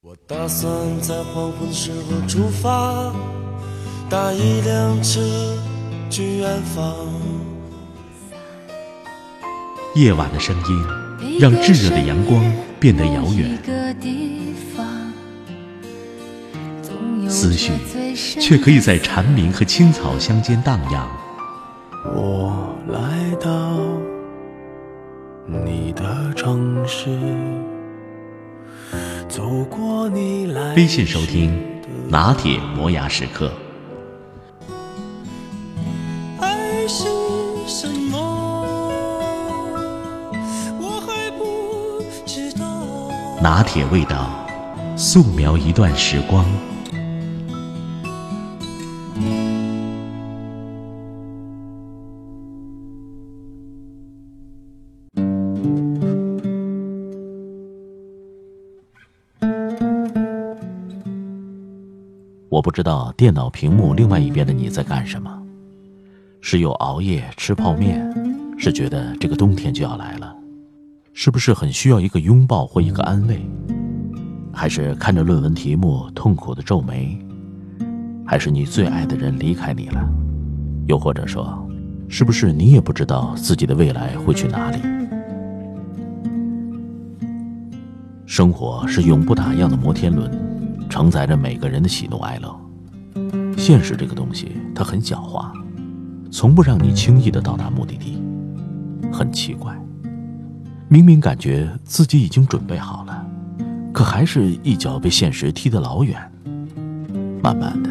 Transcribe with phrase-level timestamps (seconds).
[0.00, 0.70] 我打算
[1.00, 3.12] 在黄昏时候出发，
[4.08, 5.20] 搭一辆车
[6.08, 6.94] 去远方。
[9.96, 12.40] 夜晚的声音让炙热的阳光
[12.78, 13.58] 变得遥远，
[17.28, 17.72] 思绪
[18.14, 21.08] 却可以在蝉鸣和青草乡间荡漾。
[22.14, 23.76] 我来到
[25.44, 27.18] 你的城市。
[29.28, 31.52] 走过你来微信收听
[32.08, 33.52] 拿铁磨牙时刻。
[36.40, 37.04] 爱是
[37.66, 38.18] 什么？
[40.80, 42.64] 我还不知道。
[43.42, 44.30] 拿铁味道，
[44.96, 46.46] 素描一段时光。
[62.58, 65.30] 我不知道电脑屏幕另外一边的你在干什么，
[66.40, 68.12] 是又熬夜吃泡面，
[68.58, 70.34] 是觉得这个冬天就要来了，
[71.12, 73.40] 是不是很需要一个拥抱或一个安慰，
[74.52, 77.16] 还是看着论文题目痛苦的皱眉，
[78.26, 80.04] 还是你最爱的人离开你了，
[80.88, 81.64] 又或者说，
[82.08, 84.80] 是不是你也不知道自己的未来会去哪里？
[88.26, 90.47] 生活是永不打烊的摩天轮。
[90.98, 92.60] 承载着每个人的喜怒哀乐。
[93.56, 95.48] 现实这个东西，它很狡猾，
[96.28, 98.20] 从不让你轻易的到达目的地。
[99.12, 99.80] 很奇怪，
[100.88, 103.24] 明明感觉自己已经准备好了，
[103.92, 106.20] 可还是一脚被现实踢得老远。
[107.44, 107.90] 慢慢的，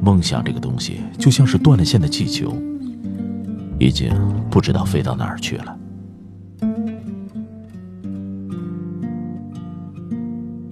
[0.00, 2.56] 梦想这个东西就像是断了线的气球，
[3.78, 4.10] 已经
[4.50, 5.75] 不知道飞到哪儿去了。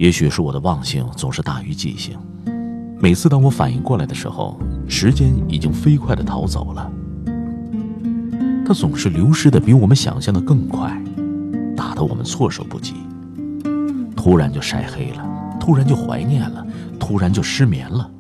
[0.05, 2.15] 也许是我的忘性总是大于记性，
[3.01, 6.93] 每次当我反应过来的时候，时间已经飞快的逃走了。
[8.67, 10.95] 它总是流失的比我们想象的更快，
[11.75, 12.93] 打得我们措手不及。
[14.15, 15.27] 突然就晒黑了，
[15.59, 16.67] 突然就怀念了，
[17.01, 18.11] 突然就失眠了，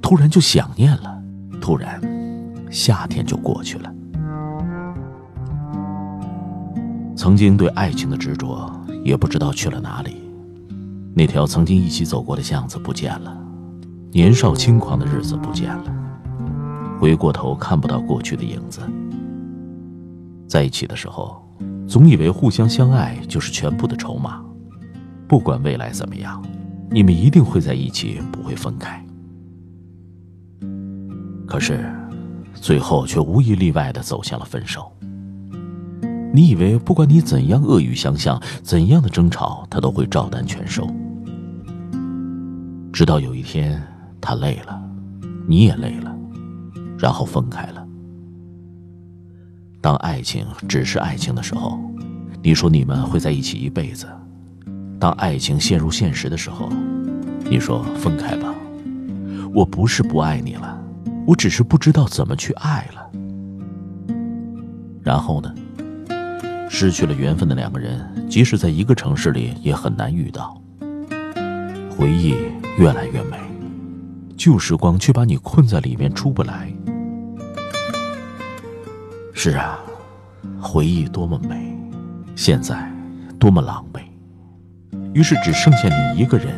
[0.00, 1.20] 突然就想念了，
[1.60, 2.00] 突然，
[2.70, 3.92] 夏天就过去了。
[7.16, 8.70] 曾经对爱情的执着，
[9.02, 10.21] 也不知道去了哪里。
[11.14, 13.36] 那条曾经一起走过的巷子不见了，
[14.10, 15.84] 年少轻狂的日子不见了，
[16.98, 18.80] 回过头看不到过去的影子。
[20.48, 21.42] 在一起的时候，
[21.86, 24.42] 总以为互相相爱就是全部的筹码，
[25.28, 26.42] 不管未来怎么样，
[26.90, 29.04] 你们一定会在一起，不会分开。
[31.46, 31.84] 可是，
[32.54, 34.90] 最后却无一例外的走向了分手。
[36.32, 40.86] 你以为不管你怎样恶语相向，怎样的争吵，他都会照单全收。
[42.92, 43.82] 直到有一天，
[44.20, 44.78] 他累了，
[45.46, 46.14] 你也累了，
[46.98, 47.86] 然后分开了。
[49.80, 51.80] 当爱情只是爱情的时候，
[52.42, 54.06] 你说你们会在一起一辈子；
[55.00, 56.68] 当爱情陷入现实的时候，
[57.48, 58.54] 你说分开吧。
[59.54, 60.78] 我不是不爱你了，
[61.26, 63.10] 我只是不知道怎么去爱了。
[65.02, 65.52] 然后呢？
[66.68, 70.58] 失去了缘分的两个人，即使在一个城市里，也很难遇到。
[71.90, 72.34] 回忆
[72.78, 73.36] 越来越美，
[74.36, 76.72] 旧时光却把你困在里面出不来。
[79.34, 79.78] 是啊，
[80.60, 81.76] 回忆多么美，
[82.34, 82.90] 现在
[83.38, 84.00] 多么狼狈。
[85.12, 86.48] 于是只剩下你一个人，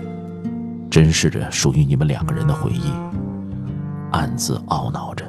[0.89, 2.93] 珍视着属于你们两个人的回忆，
[4.13, 5.25] 暗自懊恼着。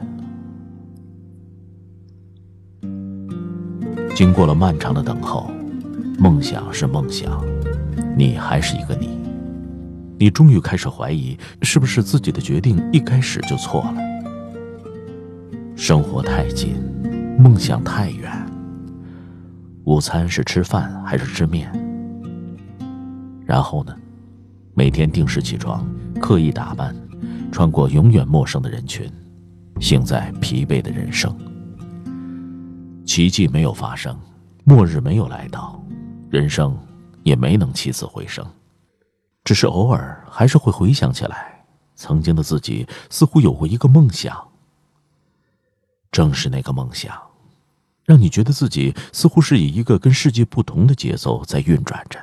[4.13, 5.50] 经过了漫长的等候，
[6.19, 7.44] 梦想是梦想，
[8.16, 9.14] 你还是一个你。
[10.17, 13.95] 你终于开始怀疑，是不是自己的决定一开始就错了？
[15.75, 16.75] 生活太近，
[17.37, 18.31] 梦想太远。
[19.83, 21.69] 午餐是吃饭还是吃面？
[23.45, 23.95] 然后呢？
[24.73, 25.85] 每天定时起床，
[26.19, 26.95] 刻意打扮，
[27.51, 29.09] 穿过永远陌生的人群，
[29.79, 31.33] 行在疲惫的人生。
[33.06, 34.18] 奇迹没有发生，
[34.63, 35.81] 末日没有来到，
[36.29, 36.75] 人生
[37.23, 38.45] 也没能起死回生，
[39.45, 41.63] 只是偶尔还是会回想起来，
[41.95, 44.50] 曾经的自己似乎有过一个梦想。
[46.12, 47.15] 正是那个梦想，
[48.03, 52.19] 让你觉得自己似乎是以一个跟世界不同的节奏在运转着，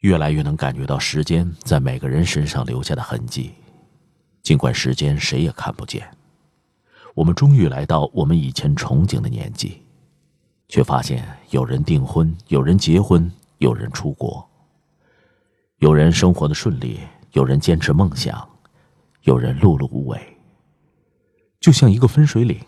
[0.00, 3.54] 越来越能感觉到时间在每个人身上留下的痕迹，
[4.42, 6.06] 尽管时间谁也看不见。
[7.14, 9.82] 我们终于来到我们以前憧憬的年纪，
[10.68, 14.48] 却发现有人订婚，有人结婚，有人出国，
[15.78, 17.00] 有人生活的顺利，
[17.32, 18.48] 有人坚持梦想，
[19.22, 20.36] 有人碌碌无为。
[21.60, 22.60] 就像一个分水岭，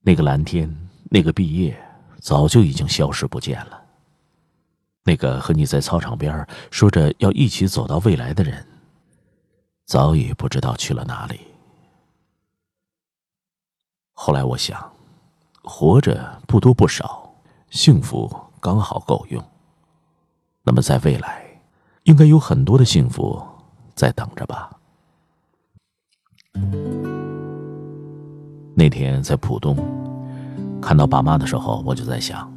[0.00, 1.80] 那个蓝天，那个毕业，
[2.18, 3.80] 早就已经消失不见了。
[5.04, 8.66] 那个和你在操场边说着要一起走到未来的人，
[9.86, 11.40] 早已不知道去了哪里。
[14.12, 14.92] 后来我想，
[15.62, 17.32] 活着不多不少，
[17.70, 18.28] 幸福
[18.60, 19.42] 刚好够用。
[20.62, 21.42] 那么在未来，
[22.04, 23.42] 应该有很多的幸福
[23.94, 24.70] 在等着吧。
[28.74, 29.76] 那天在浦东
[30.80, 32.52] 看到爸妈的时候，我就在想，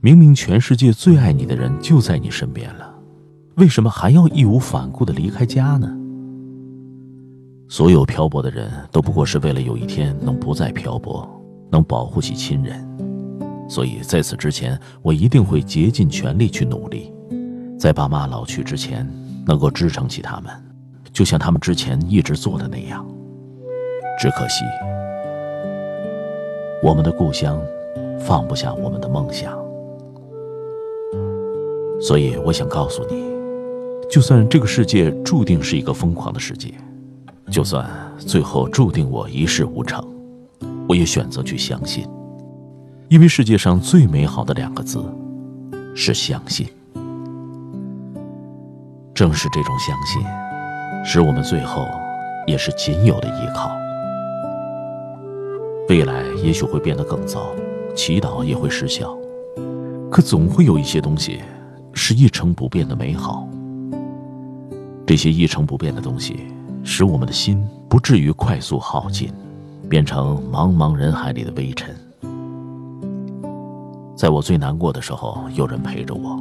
[0.00, 2.94] 明明全世界最爱你的人就在你身边了，
[3.56, 5.88] 为什么还要义无反顾的离开家呢？
[7.68, 11.28] 所有漂泊的人都不过是为了有一天能不再漂泊，
[11.70, 13.11] 能保护起亲人。
[13.72, 17.10] 所以在此之前，我一定会竭尽全力去努力，
[17.78, 19.08] 在爸妈老去之前，
[19.46, 20.52] 能够支撑起他们。
[21.10, 23.02] 就像他们之前一直做的那样，
[24.20, 24.62] 只可惜，
[26.82, 27.58] 我们的故乡
[28.20, 29.58] 放不下我们的梦想。
[31.98, 33.24] 所以，我想告诉你，
[34.10, 36.74] 就算这个世界注定是一个疯狂的世界，
[37.50, 37.88] 就算
[38.18, 40.06] 最后注定我一事无成，
[40.86, 42.06] 我也选择去相信，
[43.12, 45.04] 因为世界上最美好的两个字
[45.94, 46.66] 是相信。
[49.12, 50.22] 正是这种相信。
[51.04, 51.84] 使我们最后，
[52.46, 53.70] 也是仅有的依靠。
[55.90, 57.54] 未来也许会变得更糟，
[57.94, 59.14] 祈祷也会失效，
[60.10, 61.42] 可总会有一些东西
[61.92, 63.46] 是一成不变的美好。
[65.06, 66.46] 这些一成不变的东西，
[66.82, 69.30] 使我们的心不至于快速耗尽，
[69.86, 71.94] 变成茫茫人海里的微尘。
[74.22, 76.40] 在我最难过的时候，有人陪着我，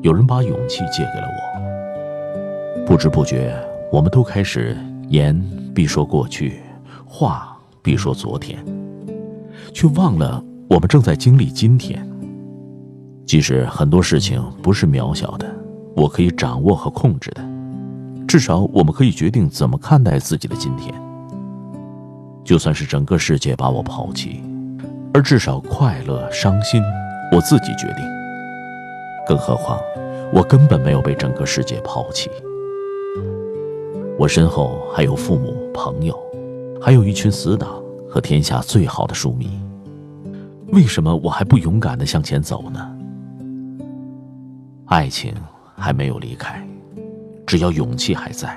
[0.00, 2.84] 有人把勇气借给了我。
[2.86, 3.52] 不知不觉。
[3.90, 4.76] 我们都开始
[5.08, 5.36] 言
[5.74, 6.60] 必说过去，
[7.04, 8.64] 话必说昨天，
[9.74, 10.40] 却忘了
[10.70, 12.08] 我们正在经历今天。
[13.26, 15.52] 即使很多事情不是渺小的，
[15.96, 17.44] 我可以掌握和控制的，
[18.28, 20.94] 至少我们可以决定怎么看待自己的今天。
[22.44, 24.44] 就算是整个世界把我抛弃，
[25.12, 26.80] 而至少快乐、伤心，
[27.32, 28.04] 我自己决定。
[29.26, 29.80] 更何况，
[30.32, 32.30] 我根本没有被整个世界抛弃。
[34.18, 36.18] 我身后还有父母、朋友，
[36.80, 39.50] 还有一群死党和天下最好的书迷。
[40.72, 42.96] 为什么我还不勇敢地向前走呢？
[44.86, 45.34] 爱情
[45.76, 46.64] 还没有离开，
[47.44, 48.48] 只要勇气还在；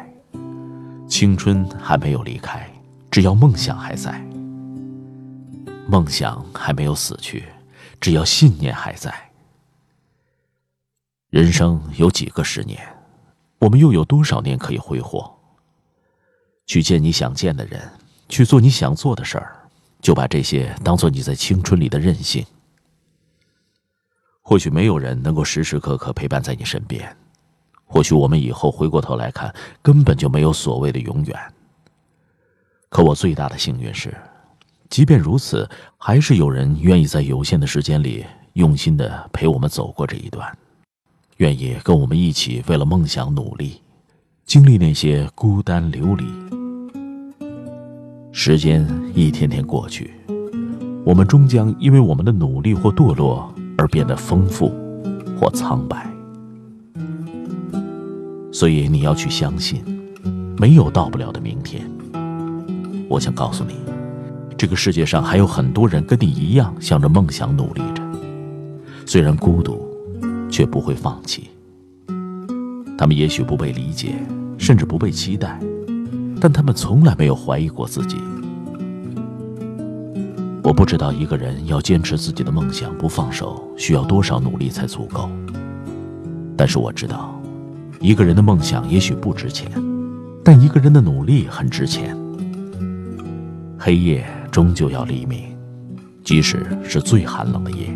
[1.07, 2.69] 青春还没有离开，
[3.10, 4.12] 只要梦想还在；
[5.88, 7.45] 梦想还没有死去，
[8.00, 9.13] 只要信念还在。
[11.30, 12.81] 人生有几个十年？
[13.60, 15.38] 我们又有多少年可以挥霍？
[16.66, 17.81] 去见你想见的人，
[18.28, 19.69] 去做你想做的事儿，
[20.01, 22.46] 就把这些当做你在青春里的任性。
[24.42, 27.16] 或许没有人能够时时刻刻陪伴在你身边，
[27.86, 31.54] 或许我们以后回过头来看，根本就没有所谓的永远。
[32.90, 34.16] 可我最大的幸运是，
[34.89, 40.57] 即便如此，还是有人愿意在有限的时间里用心的陪我们走过这一段，
[41.38, 43.81] 愿意跟我们一起为了梦想努力，
[44.45, 46.25] 经历那些孤单流离。
[48.31, 50.11] 时间一天天过去，
[51.06, 54.73] 我们终将因为我们的努力或堕落而变得丰富，
[55.40, 56.11] 或苍白。
[58.52, 59.83] 所以你要去相信，
[60.57, 61.87] 没有到不了的明天。
[63.07, 63.75] 我想告诉你，
[64.59, 68.04] 这个世界上还有很多人跟你一样向着梦想努力着，
[69.06, 69.87] 虽然孤独，
[70.51, 71.49] 却不会放弃。
[72.97, 74.16] 他们也许不被理解，
[74.57, 75.57] 甚至不被期待。
[76.42, 78.18] 但他们从来没有怀疑过自己。
[80.61, 85.30] 我不知道一个人要坚持自己的梦想不放手，需要多少努力才足够。
[86.57, 87.42] 但是我知道，
[88.01, 89.71] 一个人的梦想也许不值钱，
[90.44, 92.13] 但一个人的努力很值钱。
[93.78, 95.56] 黑夜终究要黎明，
[96.23, 97.87] 即使是最寒冷的夜，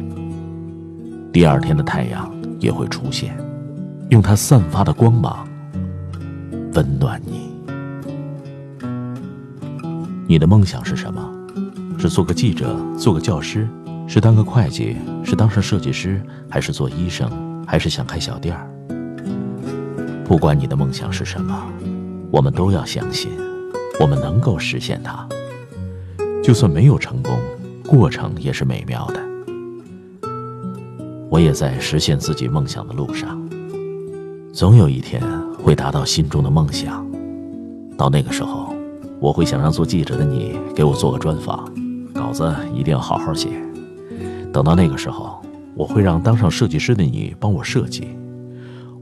[1.32, 3.36] 第二天的太阳也会出现，
[4.10, 5.48] 用它散发的光芒
[6.74, 7.52] 温暖你。
[10.28, 11.30] 你的梦想是什么？
[11.98, 13.68] 是做个记者，做个教师，
[14.08, 17.30] 是当个会计，是当上设计师，还是做医生，
[17.66, 18.70] 还是想开小店儿？
[20.24, 21.64] 不管你的梦想是什么，
[22.32, 23.32] 我们都要相信，
[24.00, 25.28] 我们能够实现它。
[26.44, 27.40] 就算没有成功，
[27.88, 29.24] 过程也是美妙的。
[31.30, 33.42] 我也在实现自己梦想的路上，
[34.54, 35.24] 总有一天
[35.64, 37.04] 会达到心中的梦想。
[37.98, 38.76] 到那个时候，
[39.22, 41.72] 我会想让做记者的你给我做个专访，
[42.14, 43.50] 稿子一定要好好写。
[44.52, 45.42] 等到那个时候，
[45.76, 48.10] 我会让当上设计师的你帮我设计。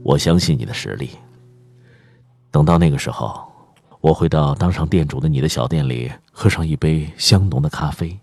[0.04, 1.10] 我相信你的实力。
[2.52, 3.51] 等到那个时候，
[4.02, 8.18] 我会到当上店主的你的小店里喝上一杯香浓的咖啡。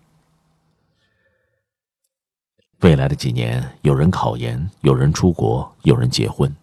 [2.82, 6.54] 未来的几年，有人考研，有人出国，有人结婚。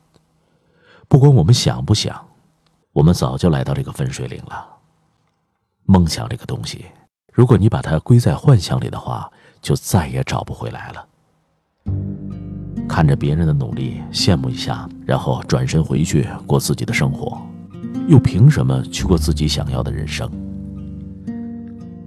[1.08, 2.28] 不管我们想不想，
[2.94, 4.68] 我们早就来到这个分水岭了。
[5.86, 6.86] 梦想这个东西，
[7.34, 9.32] 如果你把它归在幻想里的话，
[9.64, 11.08] 就再也找不回来了。
[12.88, 17.42] 看着别人的努力，羡慕一下，然后转身回去过自己的生活，
[18.08, 20.30] 又凭什么去过自己想要的人生？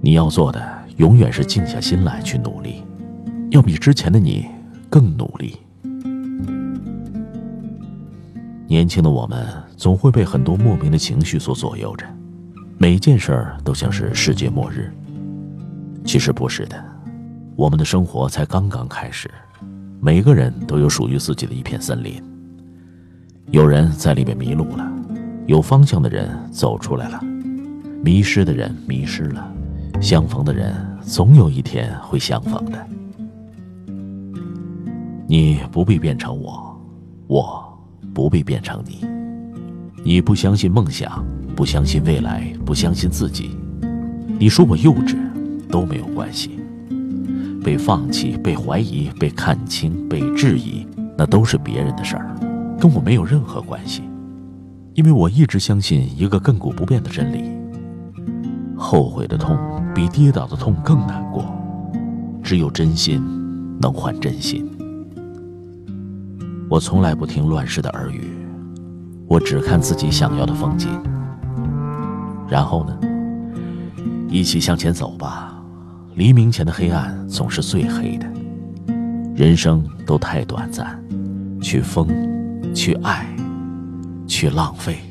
[0.01, 0.59] 你要做的，
[0.97, 2.83] 永远是静下心来去努力。
[3.51, 4.47] 要比之前的你
[4.89, 5.57] 更努力。
[8.67, 9.45] 年轻的我们
[9.77, 12.05] 总会被很多莫名的情绪所左右着，
[12.79, 14.91] 每件事儿都像是世界末日。
[16.03, 16.83] 其实不是的，
[17.55, 19.29] 我们的生活才刚刚开始。
[19.99, 22.19] 每个人都有属于自己的一片森林。
[23.51, 24.90] 有人在里面迷路了，
[25.51, 27.21] 有方向的人走出来了，
[28.01, 29.53] 迷失的人迷失了，
[29.99, 32.87] 相逢的人总有一天会相逢的。
[35.27, 36.81] 你不必变成我，
[37.27, 37.77] 我
[38.13, 39.05] 不必变成你。
[40.05, 41.21] 你不相信梦想，
[41.53, 43.51] 不相信未来，不相信自己。
[44.39, 45.17] 你说我幼稚，
[45.69, 46.61] 都没有关系。
[47.61, 52.33] 被放弃、被怀疑、被看清、被质疑，那都是别人的事儿，
[52.79, 54.03] 跟我没有任何关系。
[54.93, 57.43] 因为我一直相信一个亘古不变的真理：
[58.75, 59.57] 后悔的痛
[59.95, 61.45] 比跌倒的痛更难过。
[62.43, 63.23] 只有真心
[63.79, 64.69] 能换真心。
[66.69, 68.27] 我从来不听乱世的耳语，
[69.27, 70.89] 我只看自己想要的风景。
[72.49, 72.97] 然后呢，
[74.27, 75.57] 一起向前走吧。
[76.15, 78.27] 黎明前的黑暗总是最黑的。
[79.33, 81.01] 人生都太短暂，
[81.61, 82.07] 去疯，
[82.73, 83.30] 去爱，
[84.41, 85.10] 去浪费。